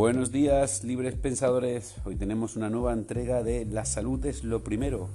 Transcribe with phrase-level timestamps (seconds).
[0.00, 1.94] Buenos días, libres pensadores.
[2.06, 5.10] Hoy tenemos una nueva entrega de La salud es lo primero.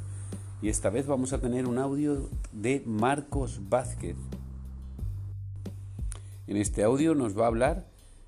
[0.62, 4.16] Y esta vez vamos a tener un audio de Marcos Vázquez.
[6.46, 7.88] En este audio nos va a hablar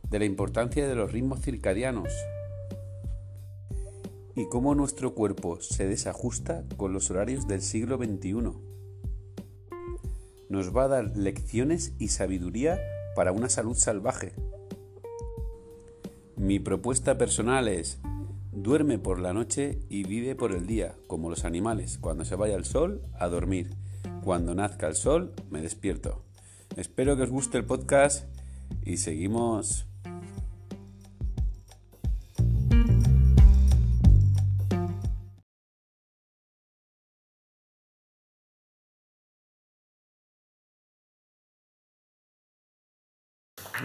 [0.09, 2.11] de la importancia de los ritmos circadianos
[4.35, 8.51] y cómo nuestro cuerpo se desajusta con los horarios del siglo XXI.
[10.49, 12.79] Nos va a dar lecciones y sabiduría
[13.15, 14.33] para una salud salvaje.
[16.37, 17.99] Mi propuesta personal es,
[18.51, 21.97] duerme por la noche y vive por el día, como los animales.
[21.97, 23.71] Cuando se vaya el sol, a dormir.
[24.23, 26.23] Cuando nazca el sol, me despierto.
[26.75, 28.25] Espero que os guste el podcast
[28.85, 29.86] y seguimos.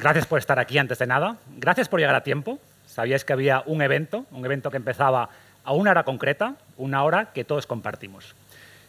[0.01, 1.37] Gracias por estar aquí antes de nada.
[1.57, 2.59] Gracias por llegar a tiempo.
[2.87, 5.29] Sabíais que había un evento, un evento que empezaba
[5.65, 8.35] a una hora concreta, una hora que todos compartimos.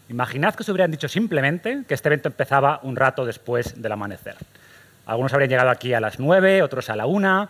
[0.10, 4.36] Imaginad que os hubieran dicho simplemente que este evento empezaba un rato después del amanecer.
[5.06, 7.50] Algunos habrían llegado aquí a las nueve, otros a la una,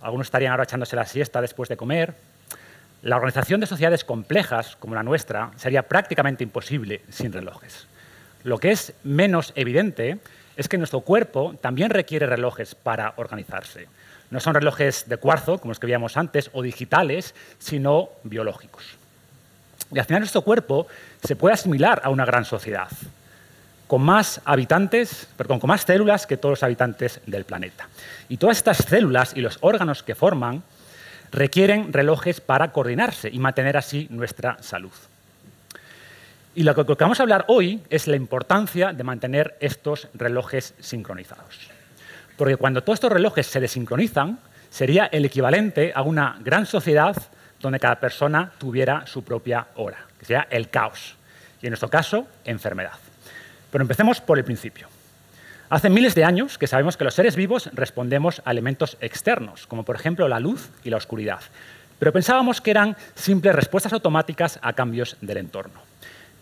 [0.00, 2.14] algunos estarían ahora echándose la siesta después de comer.
[3.02, 7.86] La organización de sociedades complejas como la nuestra sería prácticamente imposible sin relojes.
[8.42, 10.18] Lo que es menos evidente
[10.60, 13.88] es que nuestro cuerpo también requiere relojes para organizarse.
[14.28, 18.84] No son relojes de cuarzo, como los que veíamos antes, o digitales, sino biológicos.
[19.90, 20.86] Y al final nuestro cuerpo
[21.24, 22.88] se puede asimilar a una gran sociedad,
[23.86, 27.88] con más habitantes, perdón, con más células que todos los habitantes del planeta.
[28.28, 30.62] Y todas estas células y los órganos que forman
[31.32, 34.92] requieren relojes para coordinarse y mantener así nuestra salud.
[36.54, 41.70] Y lo que vamos a hablar hoy es la importancia de mantener estos relojes sincronizados.
[42.36, 47.16] Porque cuando todos estos relojes se desincronizan, sería el equivalente a una gran sociedad
[47.60, 51.14] donde cada persona tuviera su propia hora, que sería el caos.
[51.62, 52.98] Y en nuestro caso, enfermedad.
[53.70, 54.88] Pero empecemos por el principio.
[55.68, 59.84] Hace miles de años que sabemos que los seres vivos respondemos a elementos externos, como
[59.84, 61.42] por ejemplo la luz y la oscuridad.
[62.00, 65.80] Pero pensábamos que eran simples respuestas automáticas a cambios del entorno.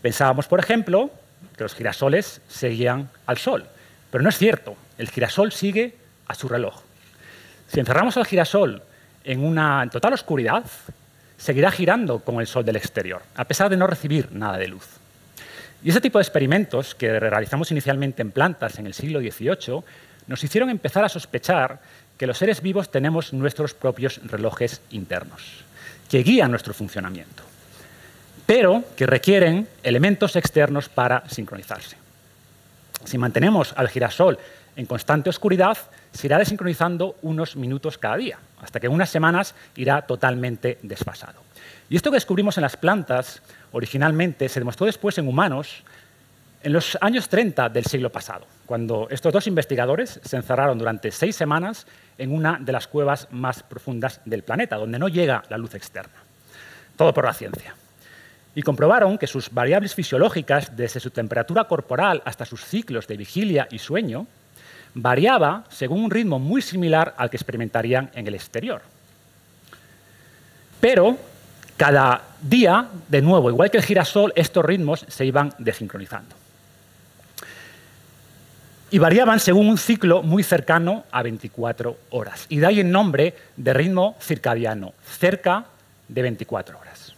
[0.03, 1.11] Pensábamos, por ejemplo,
[1.57, 3.65] que los girasoles seguían al Sol,
[4.11, 4.77] pero no es cierto.
[4.97, 5.95] El girasol sigue
[6.27, 6.81] a su reloj.
[7.69, 8.83] Si encerramos al girasol
[9.25, 10.65] en una total oscuridad,
[11.37, 14.87] seguirá girando con el Sol del exterior, a pesar de no recibir nada de luz.
[15.83, 19.83] Y ese tipo de experimentos que realizamos inicialmente en plantas en el siglo XVIII
[20.27, 21.81] nos hicieron empezar a sospechar
[22.17, 25.65] que los seres vivos tenemos nuestros propios relojes internos,
[26.11, 27.49] que guían nuestro funcionamiento
[28.49, 31.99] pero que requieren elementos externos para sincronizarse.
[33.05, 34.39] Si mantenemos al girasol
[34.75, 35.77] en constante oscuridad,
[36.13, 41.43] se irá desincronizando unos minutos cada día, hasta que en unas semanas irá totalmente desfasado.
[41.91, 43.43] Y esto que descubrimos en las plantas
[43.73, 45.85] originalmente se demostró después en humanos
[46.63, 51.37] en los años 30 del siglo pasado, cuando estos dos investigadores se encerraron durante seis
[51.37, 55.75] semanas en una de las cuevas más profundas del planeta, donde no llega la luz
[55.75, 56.17] externa.
[56.97, 57.75] Todo por la ciencia
[58.59, 63.69] y comprobaron que sus variables fisiológicas, desde su temperatura corporal hasta sus ciclos de vigilia
[63.71, 64.27] y sueño,
[64.95, 68.83] variaba según un ritmo muy similar al que experimentarían en el exterior.
[70.81, 71.17] Pero
[71.77, 76.35] cada día, de nuevo, igual que el girasol, estos ritmos se iban desincronizando.
[78.91, 82.47] Y variaban según un ciclo muy cercano a 24 horas.
[82.49, 85.67] Y de ahí el nombre de ritmo circadiano, cerca
[86.09, 87.15] de 24 horas.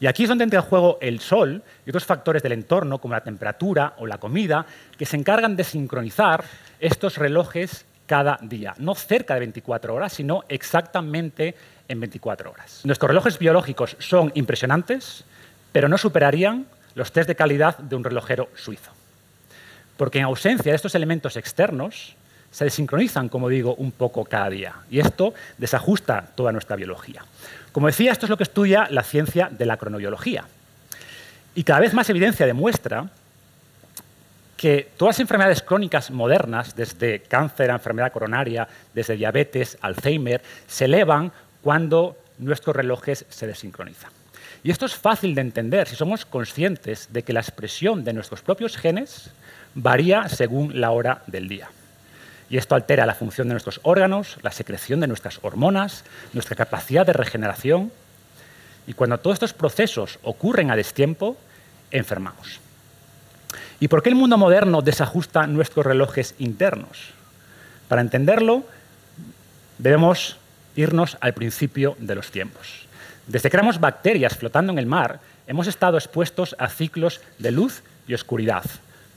[0.00, 3.14] Y aquí es donde entra en juego el sol y otros factores del entorno, como
[3.14, 4.64] la temperatura o la comida,
[4.96, 6.44] que se encargan de sincronizar
[6.78, 8.74] estos relojes cada día.
[8.78, 11.54] No cerca de 24 horas, sino exactamente
[11.88, 12.80] en 24 horas.
[12.84, 15.24] Nuestros relojes biológicos son impresionantes,
[15.72, 18.92] pero no superarían los test de calidad de un relojero suizo.
[19.96, 22.16] Porque en ausencia de estos elementos externos,
[22.50, 24.74] se desincronizan, como digo, un poco cada día.
[24.90, 27.24] Y esto desajusta toda nuestra biología.
[27.72, 30.44] Como decía, esto es lo que estudia la ciencia de la cronobiología.
[31.54, 33.08] Y cada vez más evidencia demuestra
[34.56, 40.86] que todas las enfermedades crónicas modernas, desde cáncer a enfermedad coronaria, desde diabetes, Alzheimer, se
[40.86, 41.30] elevan
[41.62, 44.10] cuando nuestros relojes se desincronizan.
[44.64, 48.42] Y esto es fácil de entender si somos conscientes de que la expresión de nuestros
[48.42, 49.30] propios genes
[49.74, 51.70] varía según la hora del día.
[52.50, 57.04] Y esto altera la función de nuestros órganos, la secreción de nuestras hormonas, nuestra capacidad
[57.04, 57.92] de regeneración.
[58.86, 61.36] Y cuando todos estos procesos ocurren a destiempo,
[61.90, 62.60] enfermamos.
[63.80, 67.10] ¿Y por qué el mundo moderno desajusta nuestros relojes internos?
[67.86, 68.64] Para entenderlo,
[69.78, 70.36] debemos
[70.74, 72.86] irnos al principio de los tiempos.
[73.26, 77.82] Desde que éramos bacterias flotando en el mar, hemos estado expuestos a ciclos de luz
[78.06, 78.64] y oscuridad,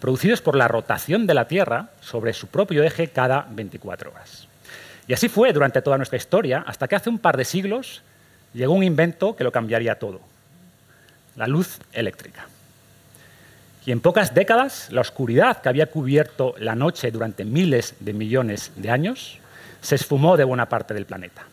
[0.02, 4.48] producidos por la rotación de la Tierra sobre su propio eje cada 24 horas.
[5.08, 8.02] Y así fue durante toda nuestra historia, hasta que hace un par de siglos
[8.54, 10.20] llegó un invento que lo cambiaría todo,
[11.38, 12.48] la luz eléctrica.
[13.86, 18.72] Y en pocas décadas, la oscuridad que había cubierto la noche durante miles de millones
[18.76, 19.40] de años
[19.82, 21.44] se esfumó de buena parte del planeta.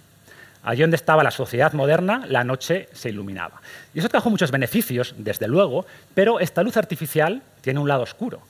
[0.63, 3.61] Allí donde estaba la sociedad moderna, la noche se iluminaba.
[3.95, 8.43] Y eso trajo muchos beneficios, desde luego, pero esta luz artificial tiene un lado oscuro.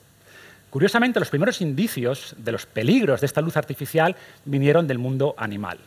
[0.69, 4.15] Curiosamente, los primeros indicios de los peligros de esta luz artificial
[4.45, 5.79] vinieron del mundo animal.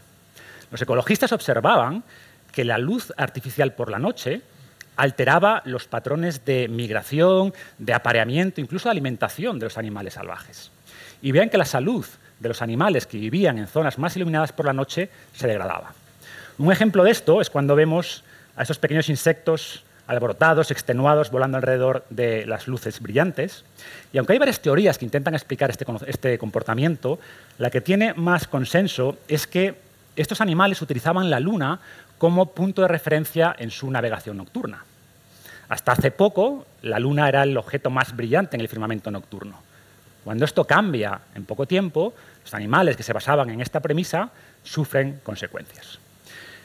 [0.71, 2.03] Los ecologistas observaban
[2.53, 4.43] que la luz artificial por la noche
[4.97, 10.71] alteraba los patrones de migración, de apareamiento, incluso de alimentación de los animales salvajes.
[11.23, 12.05] Y vean que la salud
[12.41, 15.95] de los animales que vivían en zonas más iluminadas por la noche se degradaba.
[16.59, 18.25] Un ejemplo de esto es cuando vemos
[18.57, 23.65] a esos pequeños insectos alborotados, extenuados, volando alrededor de las luces brillantes.
[24.13, 27.19] Y aunque hay varias teorías que intentan explicar este, este comportamiento,
[27.59, 29.75] la que tiene más consenso es que
[30.17, 31.81] estos animales utilizaban la luna
[32.19, 34.85] como punto de referencia en su navegación nocturna.
[35.69, 39.59] Hasta hace poco, la Luna era el objeto más brillante en el firmamento nocturno.
[40.23, 42.13] Cuando esto cambia en poco tiempo,
[42.45, 44.31] los animales que se basaban en esta premisa
[44.63, 45.99] sufren consecuencias.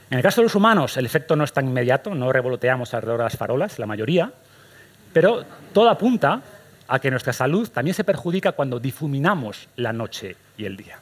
[0.10, 3.20] En el caso de los humanos, el efecto no es tan inmediato, no revoloteamos alrededor
[3.20, 4.32] de las farolas, la mayoría,
[5.12, 5.44] pero
[5.74, 6.42] todo apunta
[6.88, 11.00] a que nuestra salud también se perjudica cuando difuminamos la noche y el día.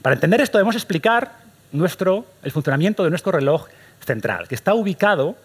[0.00, 1.36] Para entender esto debemos explicar
[1.72, 3.68] el funcionamiento de nuestro reloj
[4.04, 5.36] central, que está ubicado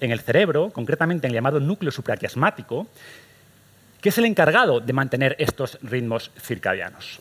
[0.00, 2.86] en el cerebro, concretamente en el llamado núcleo supraquiasmático,
[4.00, 7.20] que es el encargado de mantener estos ritmos circadianos.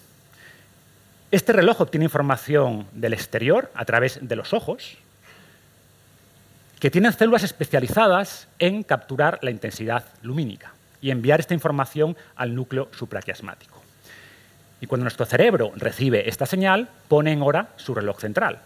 [1.29, 4.97] Este reloj obtiene información del exterior a través de los ojos,
[6.79, 10.71] que tienen células especializadas en capturar la intensidad lumínica
[11.01, 13.81] y enviar esta información al núcleo supraquiasmático.
[14.79, 18.59] Y cuando nuestro cerebro recibe esta señal, pone en hora su reloj central.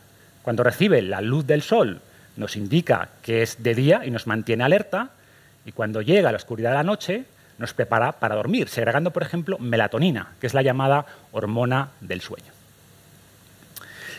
[0.44, 2.00] Cuando recibe la luz del sol,
[2.38, 5.10] nos indica que es de día y nos mantiene alerta.
[5.66, 7.26] Y cuando llega la oscuridad de la noche,
[7.62, 12.52] nos prepara para dormir, segregando, por ejemplo, melatonina, que es la llamada hormona del sueño.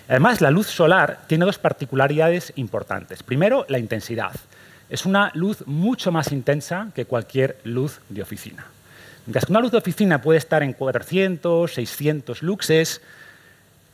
[0.08, 3.22] Además, la luz solar tiene dos particularidades importantes.
[3.22, 4.32] Primero, la intensidad.
[4.90, 8.66] Es una luz mucho más intensa que cualquier luz de oficina.
[9.26, 13.00] Mientras que una luz de oficina puede estar en 400, 600 luxes,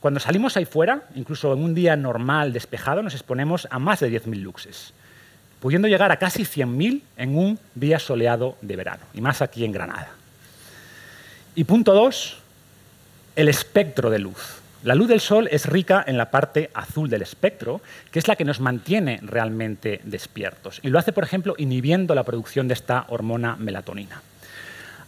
[0.01, 4.11] cuando salimos ahí fuera, incluso en un día normal despejado, nos exponemos a más de
[4.11, 4.95] 10.000 luxes,
[5.61, 9.73] pudiendo llegar a casi 100.000 en un día soleado de verano, y más aquí en
[9.73, 10.11] Granada.
[11.55, 12.39] Y punto dos,
[13.35, 14.61] el espectro de luz.
[14.85, 17.81] La luz del sol es rica en la parte azul del espectro,
[18.13, 20.79] que es la que nos mantiene realmente despiertos.
[20.85, 24.23] Y lo hace, por ejemplo, inhibiendo la producción de esta hormona melatonina.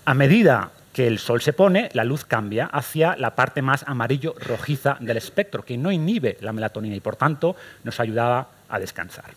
[0.05, 4.97] A medida que el sol se pone, la luz cambia hacia la parte más amarillo-rojiza
[4.99, 7.55] del espectro, que no inhibe la melatonina y por tanto
[7.85, 9.31] nos ayudaba a descansar.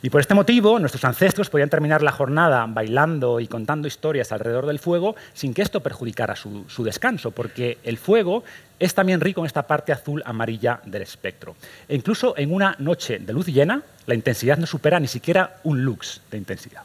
[0.00, 4.66] Y por este motivo, nuestros ancestros podían terminar la jornada bailando y contando historias alrededor
[4.66, 8.44] del fuego sin que esto perjudicara su, descanso, porque el fuego
[8.78, 11.56] es también rico en esta parte azul-amarilla del espectro.
[11.88, 15.84] E incluso en una noche de luz llena, la intensidad no supera ni siquiera un
[15.84, 16.82] lux de intensidad.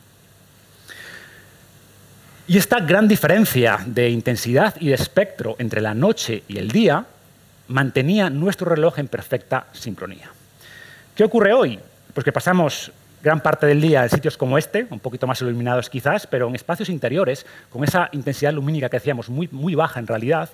[2.47, 7.05] Y esta gran diferencia de intensidad y de espectro entre la noche y el día
[7.67, 10.31] mantenía nuestro reloj en perfecta sincronía.
[11.15, 11.79] ¿Qué ocurre hoy?
[12.13, 12.91] Pues que pasamos
[13.23, 16.55] gran parte del día en sitios como este, un poquito más iluminados quizás, pero en
[16.55, 20.49] espacios interiores, con esa intensidad lumínica que decíamos muy, muy baja en realidad.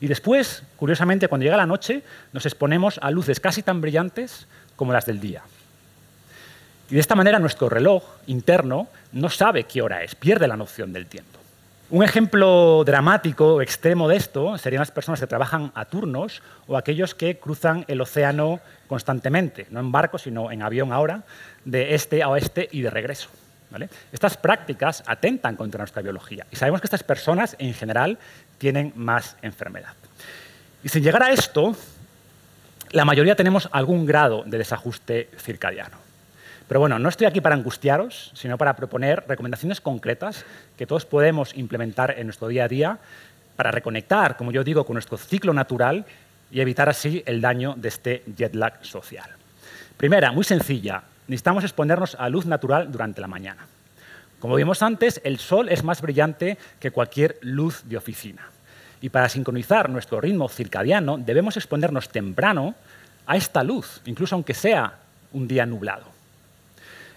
[0.00, 2.02] Y después, curiosamente, cuando llega la noche,
[2.32, 5.42] nos exponemos a luces casi tan brillantes como las del día.
[6.90, 10.94] Y de esta manera nuestro reloj interno no sabe qué hora es, pierde la noción
[10.94, 11.43] del tiempo.
[11.90, 17.14] Un ejemplo dramático, extremo de esto, serían las personas que trabajan a turnos o aquellos
[17.14, 21.24] que cruzan el océano constantemente, no en barco, sino en avión ahora,
[21.64, 23.28] de este a oeste y de regreso.
[24.12, 28.18] Estas prácticas atentan contra nuestra biología y sabemos que estas personas en general
[28.58, 29.94] tienen más enfermedad.
[30.82, 31.76] Y sin llegar a esto,
[32.92, 36.03] la mayoría tenemos algún grado de desajuste circadiano.
[36.68, 40.44] Pero bueno, no estoy aquí para angustiaros, sino para proponer recomendaciones concretas
[40.76, 42.98] que todos podemos implementar en nuestro día a día
[43.56, 46.06] para reconectar, como yo digo, con nuestro ciclo natural
[46.50, 49.28] y evitar así el daño de este jet lag social.
[49.96, 53.66] Primera, muy sencilla, necesitamos exponernos a luz natural durante la mañana.
[54.40, 58.48] Como vimos antes, el sol es más brillante que cualquier luz de oficina.
[59.00, 62.74] Y para sincronizar nuestro ritmo circadiano debemos exponernos temprano
[63.26, 64.94] a esta luz, incluso aunque sea
[65.32, 66.13] un día nublado.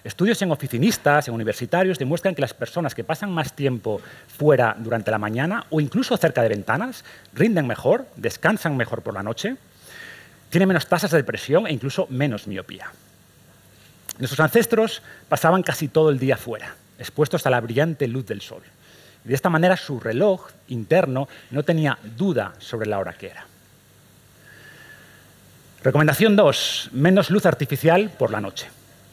[0.08, 4.00] Estudios en oficinistas, en universitarios, demuestran que las personas que pasan más tiempo
[4.38, 9.22] fuera durante la mañana o incluso cerca de ventanas rinden mejor, descansan mejor por la
[9.22, 9.58] noche,
[10.50, 12.90] tienen menos tasas de depresión e incluso menos miopía.
[14.18, 18.62] Nuestros ancestros pasaban casi todo el día fuera, expuestos a la brillante luz del sol.
[19.26, 23.46] De esta manera su reloj interno no tenía duda sobre la hora que era.
[25.84, 26.92] Recomendación 2.
[26.94, 28.70] Menos luz artificial por la noche.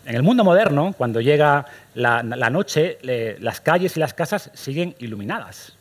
[0.07, 2.99] En el mundo moderno, cuando llega la, noche,
[3.41, 5.73] las calles y las casas siguen iluminadas.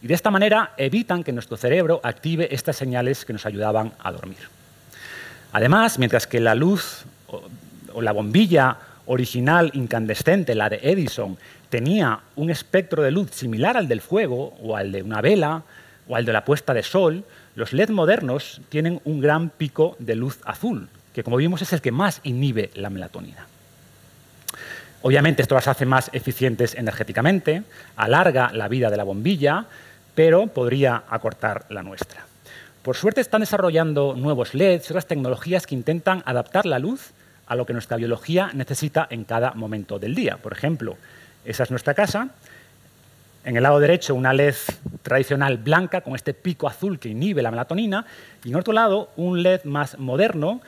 [0.00, 4.12] Y de esta manera evitan que nuestro cerebro active estas señales que nos ayudaban a
[4.12, 4.38] dormir.
[5.52, 7.04] Además, mientras que la luz
[7.92, 11.36] o la bombilla original incandescente, la de Edison,
[11.68, 15.62] tenía un espectro de luz similar al del fuego o al de una vela
[16.06, 17.24] o al de la puesta de sol,
[17.56, 21.80] los LED modernos tienen un gran pico de luz azul, que como vimos es el
[21.80, 23.44] que más inhibe la melatonina.
[25.02, 27.64] Obviamente esto las hace más eficientes energéticamente,
[27.96, 29.66] alarga la vida de la bombilla,
[30.14, 32.24] pero podría acortar la nuestra.
[32.82, 37.10] Por suerte están desarrollando nuevos LEDs otras tecnologías que intentan adaptar la luz
[37.48, 40.36] a lo que nuestra biología necesita en cada momento del día.
[40.36, 40.96] Por ejemplo,
[41.44, 42.28] esa es nuestra casa.
[43.44, 44.54] En el lado derecho, una LED
[45.02, 48.06] tradicional blanca con este pico azul que inhibe la melatonina.
[48.44, 50.60] Y en otro lado, un LED más moderno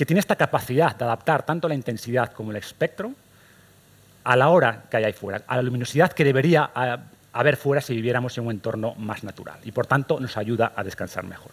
[0.00, 3.12] que tiene esta capacidad de adaptar tanto la intensidad como el espectro
[4.24, 6.96] a la hora que hay ahí fuera, a la luminosidad que debería eh,
[7.34, 9.58] haber fuera si viviéramos en un entorno más natural.
[9.62, 11.50] Y por tanto nos ayuda a descansar mejor.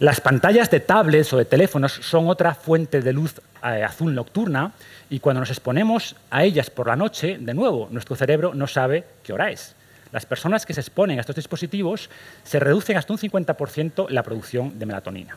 [0.00, 4.72] Las pantallas de tablets o de teléfonos son otra fuente de luz eh, azul nocturna
[5.10, 9.04] y cuando nos exponemos a ellas por la noche, de nuevo, nuestro cerebro no sabe
[9.22, 9.74] qué hora es.
[10.10, 12.08] Las personas que se exponen a estos dispositivos
[12.44, 15.36] se reducen hasta un 50% la producción de melatonina.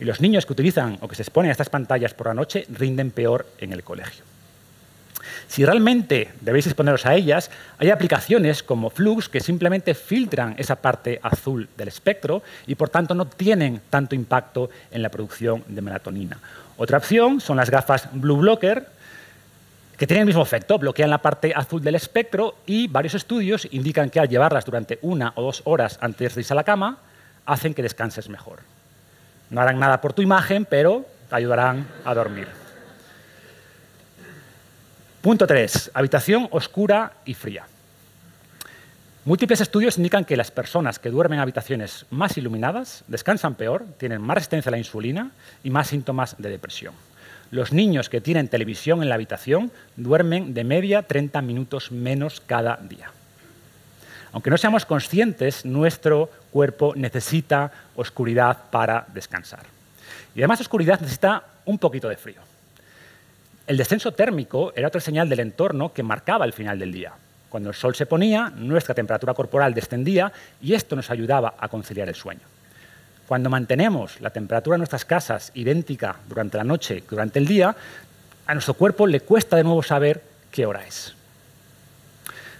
[0.00, 2.66] Y los niños que utilizan o que se exponen a estas pantallas por la noche
[2.68, 4.24] rinden peor en el colegio.
[5.52, 11.20] Si realmente debéis exponeros a ellas, hay aplicaciones como Flux que simplemente filtran esa parte
[11.22, 16.38] azul del espectro y por tanto no tienen tanto impacto en la producción de melatonina.
[16.78, 18.86] Otra opción son las gafas Blue Blocker,
[19.98, 24.10] que tienen el mismo efecto, bloquean la parte azul del espectro y varios estudios indican
[24.10, 26.98] que al llevarlas durante una o dos horas antes de irse a la cama,
[27.44, 28.60] hacen que descanses mejor.
[29.52, 32.48] No harán nada por tu imagen, pero te ayudarán a dormir.
[35.20, 35.90] Punto 3.
[35.92, 37.66] Habitación oscura y fría.
[39.26, 44.22] Múltiples estudios indican que las personas que duermen en habitaciones más iluminadas descansan peor, tienen
[44.22, 45.30] más resistencia a la insulina
[45.62, 46.94] y más síntomas de depresión.
[47.50, 52.78] Los niños que tienen televisión en la habitación duermen de media 30 minutos menos cada
[52.78, 53.10] día.
[54.32, 59.64] Aunque no seamos conscientes, nuestro cuerpo necesita oscuridad para descansar.
[60.34, 62.40] Y además oscuridad necesita un poquito de frío.
[63.66, 67.12] El descenso térmico era otra señal del entorno que marcaba el final del día.
[67.48, 72.08] Cuando el sol se ponía, nuestra temperatura corporal descendía y esto nos ayudaba a conciliar
[72.08, 72.40] el sueño.
[73.28, 77.76] Cuando mantenemos la temperatura de nuestras casas idéntica durante la noche que durante el día,
[78.46, 81.14] a nuestro cuerpo le cuesta de nuevo saber qué hora es.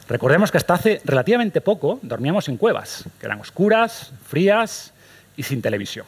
[0.09, 4.92] Recordemos que hasta hace relativamente poco dormíamos en cuevas, que eran oscuras, frías
[5.37, 6.06] y sin televisión.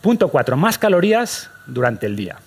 [0.00, 0.56] Punto 4.
[0.56, 2.38] Más calorías durante el día.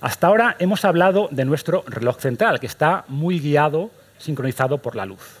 [0.00, 5.06] Hasta ahora hemos hablado de nuestro reloj central, que está muy guiado, sincronizado por la
[5.06, 5.36] luz.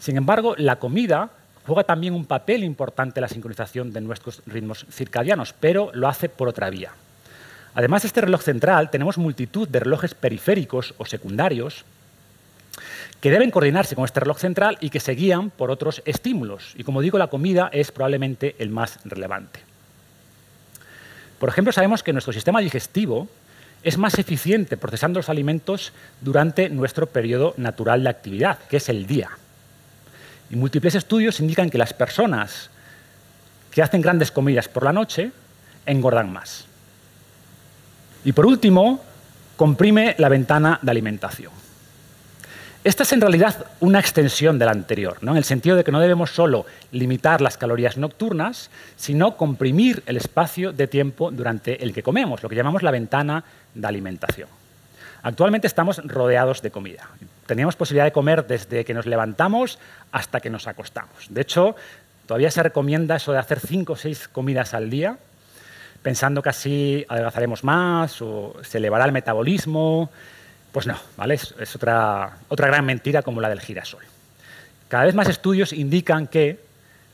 [0.00, 1.30] Sin embargo, la comida
[1.64, 6.28] juega también un papel importante en la sincronización de nuestros ritmos circadianos, pero lo hace
[6.28, 6.90] por otra vía.
[7.74, 11.84] Además de este reloj central, tenemos multitud de relojes periféricos o secundarios
[13.20, 16.74] que deben coordinarse con este reloj central y que se guían por otros estímulos.
[16.76, 19.60] Y como digo, la comida es probablemente el más relevante.
[21.38, 23.28] Por ejemplo, sabemos que nuestro sistema digestivo
[23.82, 29.06] es más eficiente procesando los alimentos durante nuestro periodo natural de actividad, que es el
[29.06, 29.30] día.
[30.50, 32.70] Y múltiples estudios indican que las personas
[33.70, 35.30] que hacen grandes comidas por la noche
[35.86, 36.64] engordan más.
[38.24, 39.02] Y por último,
[39.56, 41.52] comprime la ventana de alimentación.
[42.84, 45.32] Esta es en realidad una extensión de la anterior, ¿no?
[45.32, 50.16] en el sentido de que no debemos solo limitar las calorías nocturnas, sino comprimir el
[50.16, 53.42] espacio de tiempo durante el que comemos, lo que llamamos la ventana
[53.74, 54.48] de alimentación.
[55.22, 57.08] Actualmente estamos rodeados de comida.
[57.46, 59.80] Teníamos posibilidad de comer desde que nos levantamos
[60.12, 61.26] hasta que nos acostamos.
[61.28, 61.74] De hecho,
[62.26, 65.18] todavía se recomienda eso de hacer cinco o seis comidas al día,
[66.02, 70.10] pensando que así adelgazaremos más o se elevará el metabolismo
[70.72, 71.34] Pues no, ¿vale?
[71.34, 74.04] Es, otra, otra gran mentira como la del girasol.
[74.88, 76.60] Cada vez más estudios indican que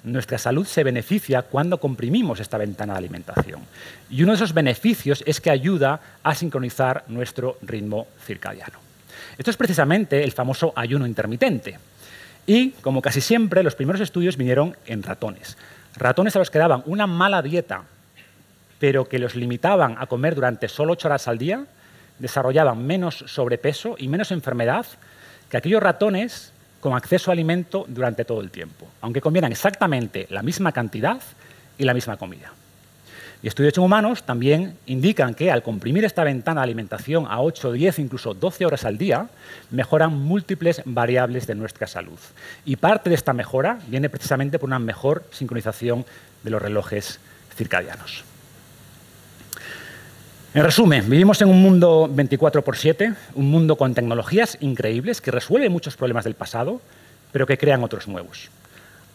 [0.05, 3.63] nuestra salud se beneficia cuando comprimimos esta ventana de alimentación.
[4.11, 8.79] Y uno de esos beneficios es que ayuda a sincronizar nuestro ritmo circadiano.
[9.39, 11.79] Esto es precisamente el famoso ayuno intermitente.
[12.47, 15.57] Y, como casi siempre, los primeros estudios vinieron en ratones.
[15.97, 17.83] Ratones a los que daban una mala dieta,
[18.79, 21.65] pero que los limitaban a comer durante solo ocho horas al día,
[22.19, 24.87] desarrollaban menos sobrepeso y menos enfermedad
[25.51, 30.43] que aquellos ratones con acceso a alimento durante todo el tiempo, aunque comieran exactamente la
[30.43, 31.21] misma cantidad
[31.79, 32.53] y la misma comida.
[33.43, 37.73] Y estudios en humanos también indican que al comprimir esta ventana de alimentación a 8,
[37.73, 39.29] 10, incluso 12 horas al día,
[39.71, 42.19] mejoran múltiples variables de nuestra salud.
[42.65, 46.07] Y parte de esta mejora viene precisamente por una mejor sincronización
[46.43, 47.21] de los relojes
[47.55, 48.25] circadianos.
[50.55, 55.33] En resumen, vivimos en un mundo 24 por 7, un mundo con tecnologías increíbles que
[55.33, 56.81] resuelven muchos problemas del pasado,
[57.33, 58.51] pero que crean otros nuevos.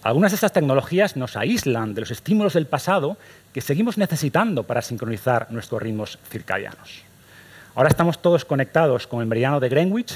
[0.03, 3.15] Algunas de estas tecnologías nos aíslan de los estímulos del pasado
[3.53, 7.03] que seguimos necesitando para sincronizar nuestros ritmos circadianos.
[7.74, 10.13] Ahora estamos todos conectados con el meridiano de Greenwich,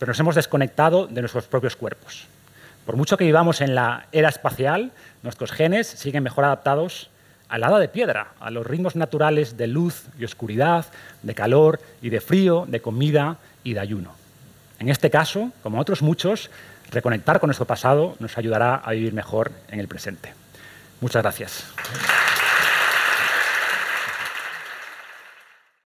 [0.00, 2.26] pero nos hemos desconectado de nuestros propios cuerpos.
[2.84, 4.90] Por mucho que vivamos en la era espacial,
[5.22, 7.08] nuestros genes siguen mejor adaptados
[7.48, 10.86] a la de piedra, a los ritmos naturales de luz y oscuridad,
[11.22, 14.12] de calor y de frío, de comida y de ayuno.
[14.78, 16.50] En este caso, como otros muchos,
[16.90, 20.32] reconectar con nuestro pasado nos ayudará a vivir mejor en el presente.
[21.00, 21.64] Muchas gracias.